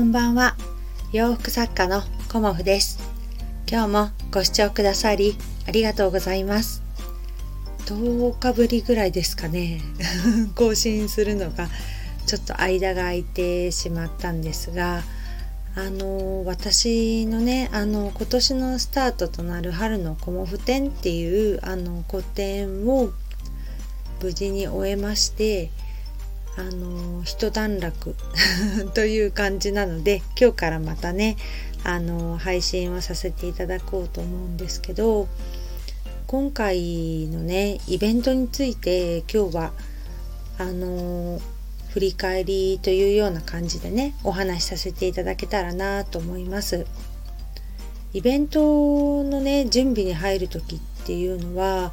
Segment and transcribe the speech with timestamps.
[0.00, 0.56] こんばんは。
[1.12, 2.00] 洋服作家の
[2.32, 2.98] コモフです。
[3.70, 5.36] 今日もご視聴くださり
[5.68, 6.82] ありがとうございます。
[7.84, 9.82] 10日ぶりぐらいですかね。
[10.56, 11.68] 更新するのが
[12.24, 15.02] ちょっと間が空いてしまったんですが
[15.76, 23.10] あの私のねあの今年のスタートとなる春のコモフ展っていうあの個展を
[24.22, 25.68] 無事に終えまして
[26.56, 28.14] あの一段落
[28.94, 31.36] という感じなので今日からまたね
[31.84, 35.28] あの配信をさせていただこうと思うんですけど
[36.26, 39.72] 今回のねイベントについて今日は
[40.58, 41.40] あの
[41.88, 46.86] 振り返りというような感じでねお話しさせていただけたらなと思います。
[48.12, 51.92] イベントのね準備に入る時っていうのは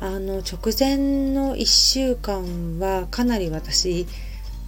[0.00, 4.06] あの直前の1週間はかなり私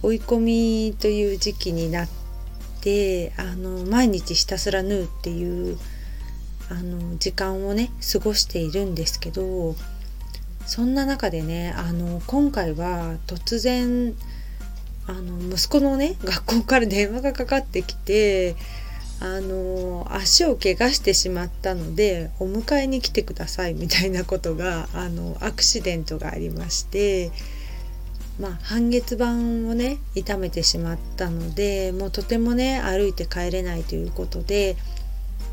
[0.03, 2.09] 追い込みという時期になっ
[2.81, 5.77] てあの毎日ひたすら縫うっていう
[6.69, 9.75] あの時間をね過ごしているんですけど
[10.65, 14.15] そんな中でねあの今回は突然
[15.07, 18.55] あの息子のね学校から電話がかかってきて
[19.21, 27.31] あの足を怪我してしまったのでお迎えに来てくださいみたいなことがあのアクシデントがありまして
[28.39, 29.35] まあ半月板を
[29.75, 34.75] ね痛めてしまったのでもうとてもね歩いて帰れないということで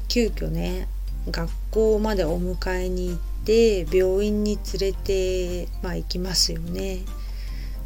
[0.09, 0.89] 急遽ね
[1.31, 7.01] 学校までお迎えに行って病院に連れて、まあ、行きますよね。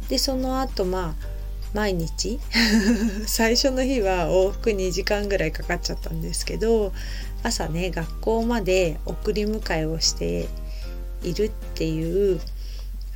[0.07, 1.42] でその後まあ
[1.73, 2.39] 毎日？
[3.25, 6.93] 最初の日は往復2時間ぐらいかかっちゃったんですけど
[7.41, 10.47] 朝ね学校まで送り迎えをして
[11.23, 12.39] いるっていう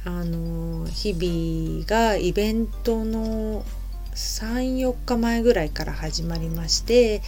[0.05, 3.63] あの日々がイベントの
[4.15, 7.21] 34日前ぐらいから始まりまして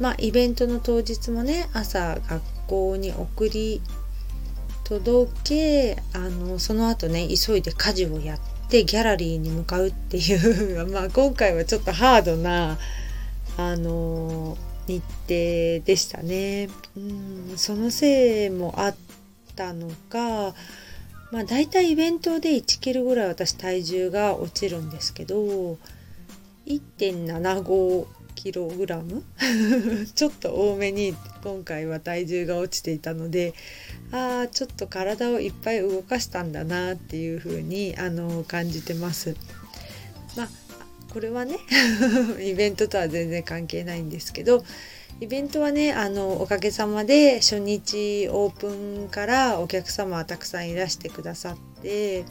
[0.00, 3.82] まあイベントの当日もね朝学校に送り
[4.84, 12.78] 届けあのその後ね急いで家事をやってでギャラリーに向かうっていう まあ今回はちょっとハードな
[13.56, 16.68] あの日程でしたね。
[16.96, 18.96] うんそのせいもあっ
[19.56, 20.54] たのか
[21.32, 25.76] まあ大体イベントで1キロぐらい私体重が落ちるんですけど
[26.66, 28.06] 1.75
[28.36, 29.24] キログラム？
[30.14, 33.54] ちょっと多めに今回は体重が落ちていたので
[34.12, 39.36] ああちょっと体をいっぱい動かしたんだなっていう風にあの感じてます。
[40.36, 40.48] まあ
[41.12, 41.56] これはね
[42.40, 44.64] イベントとは全然関係ないんですけど
[45.20, 48.68] イベントはねあのおかげさまで初日オープ
[49.04, 52.24] ンからお客様はたくさんいらしてくださって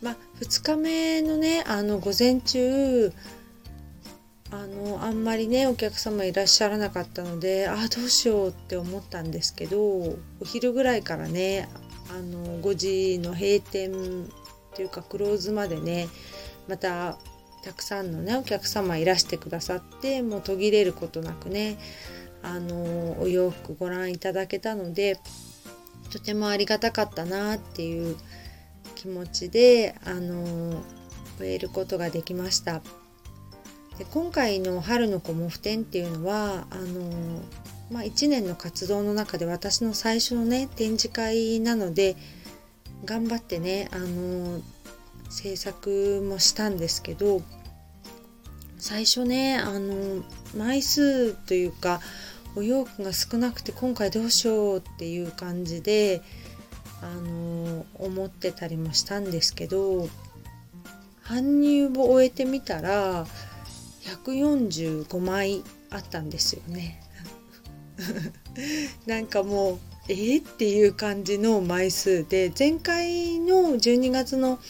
[0.00, 3.12] まあ2日目のねあの午前中
[4.50, 11.68] あのあんまりねお客様いらっしゃらなかったのでああどうしようって思ったんですけどお昼ぐらいからね
[12.10, 14.30] あの5時の閉店
[14.74, 16.08] というかクローズまでね
[16.68, 17.18] また
[17.64, 21.78] たくさんのねお客様いらしてくださってもう途切れることなくね
[22.42, 25.18] あのお洋服ご覧いただけたので
[26.12, 28.16] とてもありがたかったなっていう
[28.94, 30.80] 気持ちであの
[31.38, 32.80] 終えることができました。
[33.98, 37.42] で今回の春の子モフ展っていうのはあの、
[37.90, 42.16] まあ、1年の活動の中で私の最初のね展示会なので
[43.04, 44.60] 頑張ってねあの
[45.30, 47.42] 制作もしたんですけど
[48.78, 50.22] 最初ねあの
[50.56, 52.00] 枚数というか
[52.54, 56.22] お洋服が少なくて今回どうしようっていう感じで
[57.02, 60.08] あの思ってたりもしたんですけど
[61.24, 63.26] 搬入を終えてみたら
[64.32, 67.00] 145枚あったんですよね。
[69.06, 69.78] なんかもう
[70.08, 74.60] えー、っていう感じの枚数で前回の12月の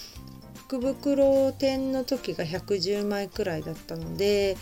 [0.54, 4.56] 福袋展の時が110枚くらいだったので、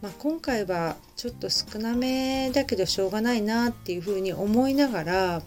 [0.00, 5.42] まあ、今回はちょっと少なめだけどしょうがないなっていうふうに思いながら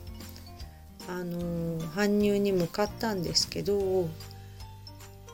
[1.08, 4.08] あの搬入に向かったんですけど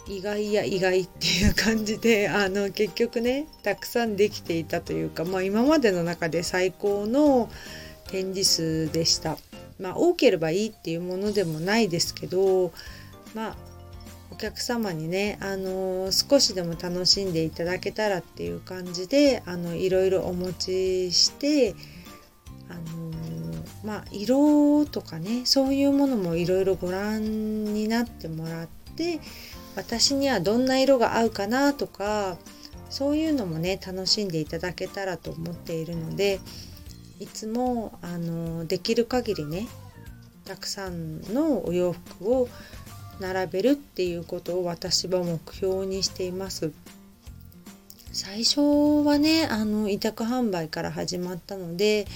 [0.07, 7.50] 意外や意外っていう感じであの結局ねたくさんできていたというか、まあ、今までの中で最高の
[8.09, 9.38] 展示数でした。
[9.80, 12.71] まあ、多ければいいっていうものでもないですけど、
[13.36, 13.56] まあ、
[14.31, 21.75] お客様にね、あの少しでも楽しんでいただけたらっていう感じであのいろいろお持ちして、
[22.69, 23.13] あの
[23.83, 29.19] まあ、色とかねそういうものもいろいろご覧になってもらって
[29.77, 32.35] 私にはどんな色が合うかなとか
[32.89, 36.39] そういうのもね楽しんでいただけたらと思っているので
[37.19, 39.68] いつもあのできる限りね
[40.45, 42.50] たくさんのお洋服を
[43.19, 46.71] 並べるっていうことを私は目標にしています。
[48.12, 48.62] 最初
[49.06, 52.07] はねあの委託販売から始まったので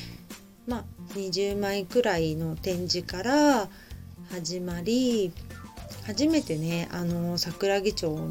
[0.67, 0.83] まあ
[1.13, 3.69] 20枚くらいの展示から
[4.31, 5.31] 始まり
[6.05, 8.29] 初めてねあの桜木町の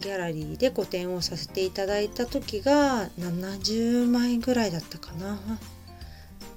[0.00, 5.38] ギャラリーで個展をさせていただいた時が70枚ぐらいだったかな。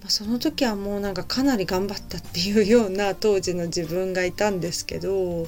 [0.04, 5.48] まその時はもうなんかかなり頑張ったっていうような当時の自分がいたんですけど、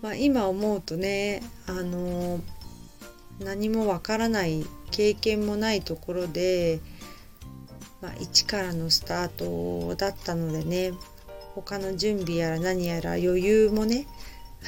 [0.00, 2.40] まあ、今思うとねあの
[3.40, 6.80] 何もわからない経験もないところで、
[8.00, 10.92] まあ、一からのスタートだったのでね
[11.54, 14.06] 他の準備やら何やら余裕もね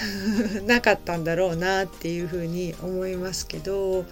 [0.66, 4.04] なかったんだろうなっていうふうに思いますけど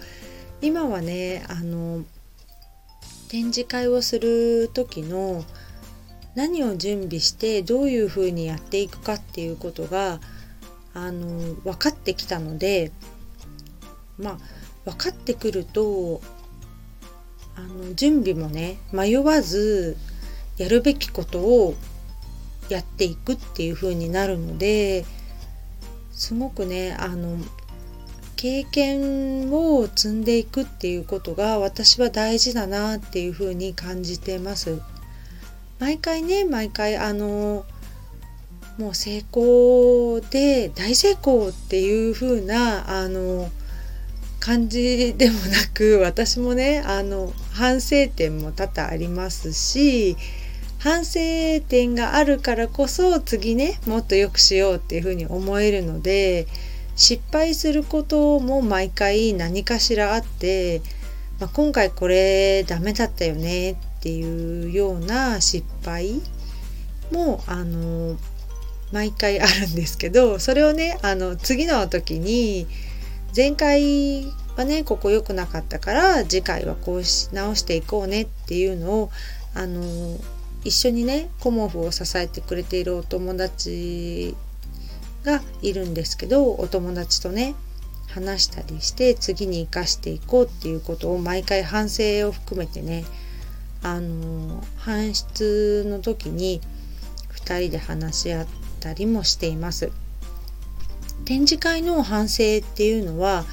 [0.61, 2.03] 今はねあの
[3.29, 5.43] 展示会をする時の
[6.35, 10.19] 何を準備してどういうふうにやっていくかっていうことが
[10.93, 12.91] あの分かってきたので
[14.17, 14.31] ま
[14.85, 16.21] あ分かってくると
[17.55, 19.97] あの準備もね迷わず
[20.57, 21.75] やるべきことを
[22.73, 25.05] やっていくっていう風になるので
[26.11, 27.37] すごくねあの
[28.35, 34.81] 経験を積んでいくっていうことが私は大事だなっていう風に感じてます。
[35.79, 37.65] 毎回ね毎回あの
[38.77, 43.49] もう成功で大成功っていう風なあの
[44.39, 50.17] 感じでもなく私もねあの反省点も多々ありますし
[50.83, 56.45] 反省点があるからこそ次ねもっと良くしようっていうふうに思えるので
[56.97, 60.81] 失敗することも毎回何かしらあって、
[61.39, 66.21] まあ、今回これダメだったよねっていうような失敗
[67.13, 68.17] もあの
[68.91, 72.67] 毎回あるんですけどそれをねあの次の時に
[73.33, 74.25] 前回
[74.57, 79.11] はねここ良くなかったから次回はこうし直していこうねっていうのを
[79.55, 80.17] あの
[80.63, 84.35] 一緒にねコモフを支えてくれているお友達
[85.23, 87.55] がいるんですけどお友達とね
[88.07, 93.05] 話したりして次に生かしていこうっていうことを毎回反省を含めてね
[93.81, 96.61] あの搬出の時に
[97.45, 98.47] 2人で話し合っ
[98.79, 99.91] たりもしています。
[101.25, 103.45] 展示会の反省っていうのは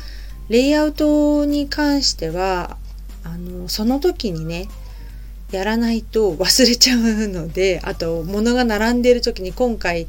[0.48, 2.76] レイアウトに関しては
[3.22, 4.66] あのその時にね
[5.50, 10.06] やらないと忘れちゃうのであと物が並んでいる時に今回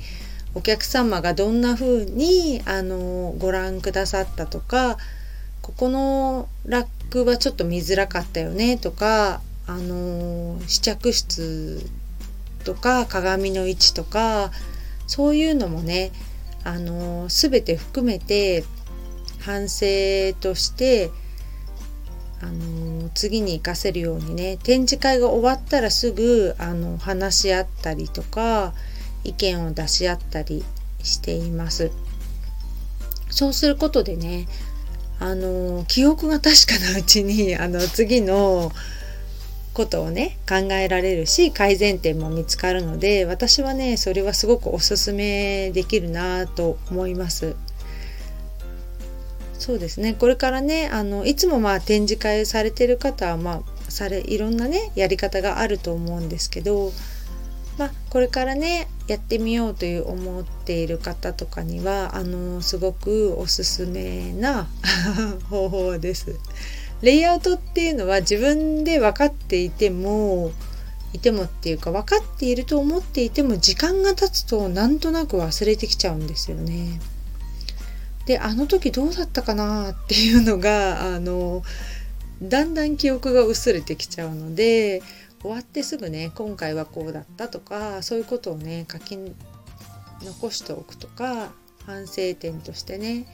[0.54, 4.98] お客様がどんな風にあにご覧くださったとか
[5.62, 11.90] ここのラックはちょっと見づらかったよねとかあの試着室
[12.66, 14.52] とか鏡の位置とか
[15.08, 16.12] そういうのもね
[16.64, 18.64] あの全て含めて
[19.40, 19.86] 反省
[20.40, 21.10] として
[22.42, 22.54] あの
[23.14, 28.74] 次に活かせるようにね展示会が終わったらすぐあの話し合ったりとか
[29.24, 30.64] 意見を出し合ったり
[31.04, 31.92] しています。
[33.30, 34.48] そうすることでね
[35.20, 38.72] あの記憶が確かなうちにあの次の
[39.74, 47.56] ことをね考えられるし改善点も見つかるので私はねそれはすごくおすすめできるなと思います。
[49.62, 56.92] そうですねこれからねあのいつもまあ展示会されてる方はまあされいろんなねやり方があると思うんですけど、
[57.78, 64.68] まあ、これからねやってみようという思っている方とかにはあのすごくおすすめな
[65.50, 66.36] 方法です。
[67.04, 70.52] レイアウトっていうのは自分で分かっていても
[71.14, 77.00] いてもっていうか分かっていると思っていても時間が経つとなんとなく忘れてきちゃうんですよね。
[78.26, 81.64] であの時どうだったかなっていうのがあの
[82.42, 85.02] だんだん記憶が薄れてきちゃうので
[85.42, 89.18] 終わってすぐね今回はこうだったとかそういうことをね書き
[90.24, 91.52] 残しておくとか
[91.86, 93.26] 反省点としてね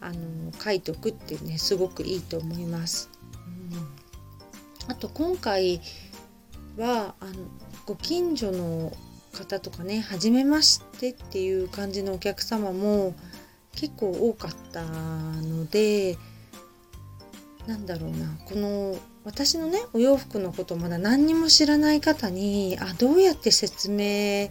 [0.00, 0.16] あの
[0.62, 3.10] 書いておくってねすごくいいと思います。
[4.86, 5.80] うん、あと今回
[6.76, 7.32] はあの
[7.86, 8.92] ご近所の
[9.32, 13.14] 方とかね初めましてっていう感じのお客様も
[13.74, 16.16] 結構多かったので
[17.66, 24.50] なんだろうなこの私のねお洋服のことまだ何にも知らない方にあどうやって説明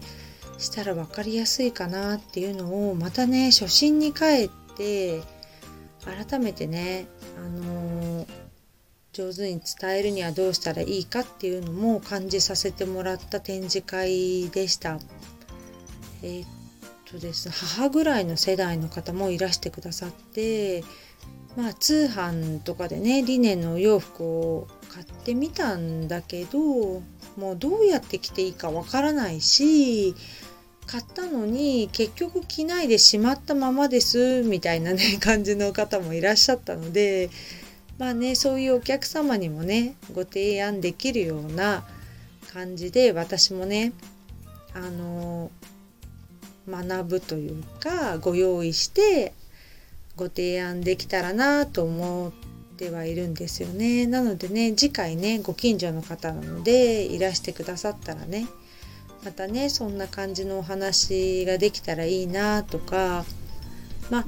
[0.57, 5.21] したら分かりやすいかなっていうのをまたね初心に帰って
[6.05, 8.27] 改めてね、あのー、
[9.13, 14.99] 上手に伝えるにはどうしたらいいかっていうのも感じさせてもらった展示会でした。
[16.21, 16.45] えー、
[17.13, 17.49] とです。
[17.49, 20.83] 母ぐらいの世代の方もいらしてくださって
[21.55, 26.59] まあ通販とかでねリネンのお洋服を買ってみたんだけど
[27.37, 30.15] もうどうやって着ていいかわからないし
[30.87, 37.29] 買ったのに結局着ないでしまったままですみたいなね 感じの方もいらっしゃったので
[37.99, 41.85] まあねそういうお客様にもねご提案できるような
[42.51, 43.93] 感じで私もね
[44.73, 45.51] あの
[46.69, 49.33] 学ぶというかご用意して
[50.15, 52.31] ご提案できたらなと思っ
[52.77, 54.05] てはいるんですよね。
[54.05, 58.47] なのでね次回ねご近所の方なのでいらしてくださったらね
[59.25, 63.25] またねそんな感じのお話ができたらいいなとか
[64.09, 64.25] まあ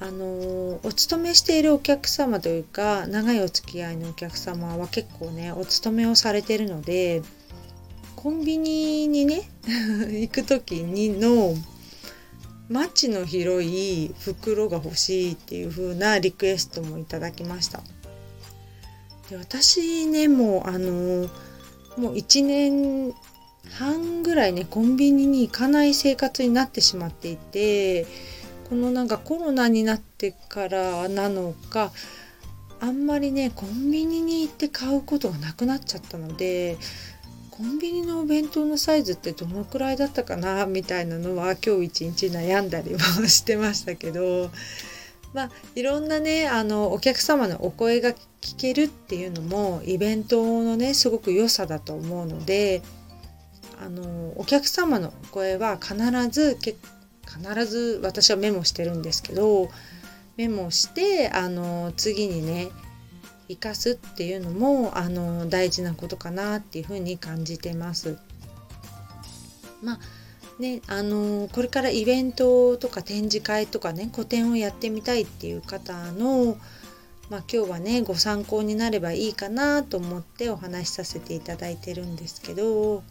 [0.00, 7.22] あのお勤めしているお客様というか長いお付き合いのお客様は結構ねお勤めをされてるので
[8.16, 11.54] コンビニにね 行く時にの
[12.68, 17.82] マの広い袋が欲しいっていう風なリクエストもいただきました。
[19.28, 21.28] で私ねもうあの
[21.96, 23.14] もう1年
[23.72, 28.06] 半ぐらいねコンビニに行かない生活になってしまっていて
[28.68, 31.92] このなんかコロナになってからなのか
[32.80, 36.76] あんまりねコンビニに行って買うことがなくなっちゃったので
[37.56, 44.50] コンビニのお弁当のサイズってどのくらいだったかなみたいなのは今日一日悩んだりもしてましたけど
[45.32, 52.82] まあいろんなねあのお客様のお声が聞けるっていうのもイベントのねすごく良さだと思うので
[53.80, 55.94] あのお客様のお声は必
[56.30, 59.68] ず必ず私はメモしてるんですけど
[60.36, 62.70] メモしてあの次にね
[63.48, 68.18] 生かすっていうのもあの大事なことかなっていうふうに感じてます。
[69.82, 69.98] まあ
[70.58, 76.56] ね、あのこれからイベントとか展示会とかね個展をやってみたいっていう方の、
[77.28, 83.02] まあ、今日はねご参考になればいいかなと思ってお話しさせていただいてるんですけど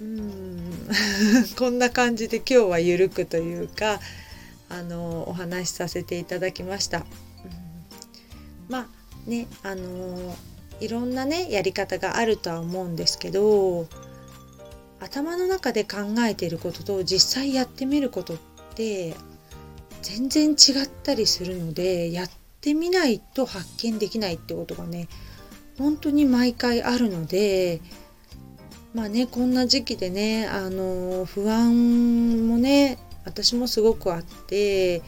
[0.00, 0.72] うん
[1.56, 4.00] こんな感じで今日はゆるくというか
[4.68, 6.98] あのお話しさせていただきました。
[6.98, 7.04] うん、
[8.68, 10.36] まあねあの
[10.80, 13.86] いろんなねやり方があるとは思うんですけど
[15.00, 18.36] 頭の中で考えていることと実際やってみることっ
[18.74, 19.14] て
[20.02, 25.08] 全然違ったりするのでやってみないと発見できないってことがね
[25.78, 27.80] 本当に毎回あるので
[28.94, 35.02] まあねこんな時期でねあの不安もね私もすごくあって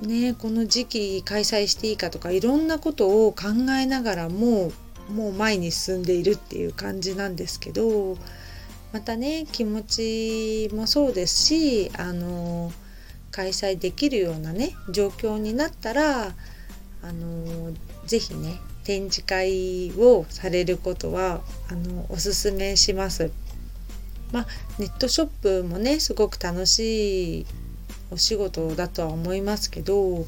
[0.00, 4.72] ねこの時期開催していいかとかいろんなことを考えながらも
[5.10, 8.16] もう前に進んでいるっていう感じなんですけど
[8.92, 12.72] またね気持ちもそうですしあの
[13.30, 16.34] 開催できるようなね状況になったら
[17.02, 17.72] あの
[18.06, 21.40] 是非ね展示会をされることは
[21.70, 23.30] あのおすすめします。
[24.32, 24.46] まあ、
[24.78, 27.46] ネットショップもねすごく楽しい
[28.10, 30.26] お仕事だとは思いますけど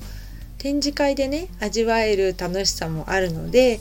[0.59, 3.81] 展示会でね味わえる楽しさもあるので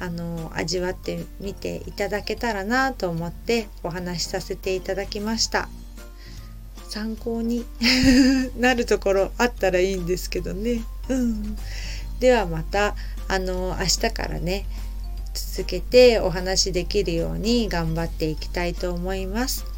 [0.00, 5.68] あの味わってみていただけたらなと思ってお話しさせていただきました。
[6.88, 7.66] 参考に
[8.56, 11.56] なるところあったらいいんですけどね、うん、
[12.18, 12.96] ではまた
[13.28, 14.64] あの明日からね
[15.34, 19.77] 続けてお話できるように頑張っていきたいと思います。